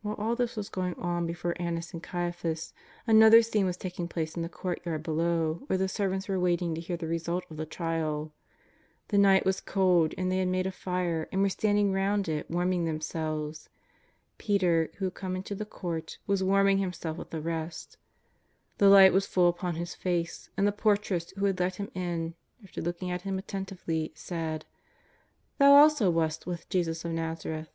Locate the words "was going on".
0.56-1.26